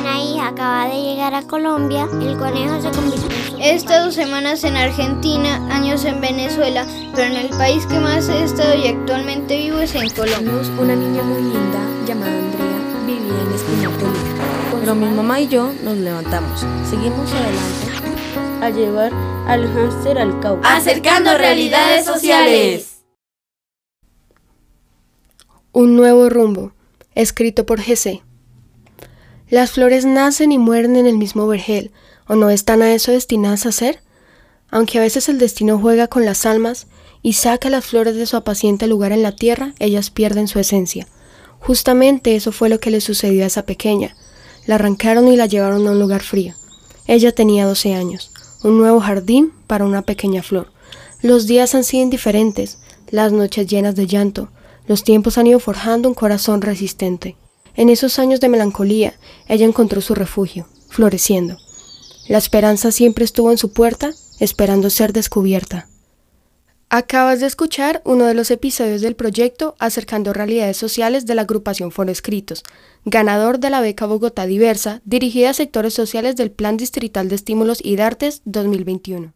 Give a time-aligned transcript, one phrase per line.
[0.00, 4.10] Una hija acaba de llegar a Colombia, el conejo se convirtió en su He estado
[4.10, 8.88] semanas en Argentina, años en Venezuela, pero en el país que más he estado y
[8.88, 10.52] actualmente vivo es en Colombia.
[10.78, 12.74] Una niña muy linda llamada Andrea
[13.06, 14.18] vivía en Luz.
[14.80, 16.66] Pero mi mamá y yo nos levantamos.
[16.90, 17.94] Seguimos adelante
[18.60, 19.12] a llevar
[19.46, 20.76] al hámster al Cauca.
[20.76, 23.02] Acercando realidades sociales.
[25.72, 26.72] Un nuevo rumbo,
[27.14, 28.22] escrito por GC.
[29.54, 31.92] Las flores nacen y mueren en el mismo vergel,
[32.26, 34.00] ¿o no están a eso destinadas a ser?
[34.68, 36.88] Aunque a veces el destino juega con las almas
[37.22, 41.06] y saca las flores de su apaciente lugar en la tierra, ellas pierden su esencia.
[41.60, 44.16] Justamente eso fue lo que le sucedió a esa pequeña.
[44.66, 46.54] La arrancaron y la llevaron a un lugar frío.
[47.06, 48.32] Ella tenía 12 años,
[48.64, 50.72] un nuevo jardín para una pequeña flor.
[51.22, 54.48] Los días han sido indiferentes, las noches llenas de llanto,
[54.88, 57.36] los tiempos han ido forjando un corazón resistente.
[57.76, 59.14] En esos años de melancolía,
[59.48, 61.58] ella encontró su refugio, floreciendo.
[62.28, 65.88] La esperanza siempre estuvo en su puerta, esperando ser descubierta.
[66.88, 71.90] Acabas de escuchar uno de los episodios del proyecto Acercando Realidades Sociales de la agrupación
[71.90, 72.62] Foro Escritos,
[73.04, 77.80] ganador de la beca Bogotá Diversa, dirigida a sectores sociales del Plan Distrital de Estímulos
[77.82, 79.34] y de Artes 2021.